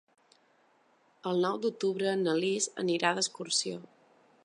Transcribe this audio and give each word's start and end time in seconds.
El 1.31 1.45
nou 1.45 1.61
d'octubre 1.67 2.17
na 2.25 2.37
Lis 2.41 2.71
irà 2.99 3.17
d'excursió. 3.19 3.83